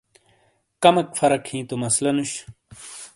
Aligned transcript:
کَمیک 0.81 1.09
فرق 1.19 1.43
ہِیں 1.51 1.63
تو 1.69 1.75
مسلہ 1.81 2.11
نُش۔ 2.15 2.31